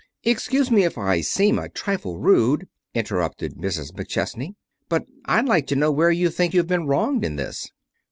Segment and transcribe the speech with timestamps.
[0.23, 3.91] "Excuse me if I seem a trifle rude," interrupted Mrs.
[3.93, 4.55] McChesney,
[4.89, 7.69] "but I'd like to know where you think you've been wronged in this."